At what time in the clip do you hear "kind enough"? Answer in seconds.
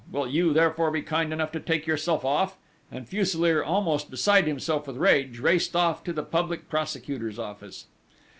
1.03-1.51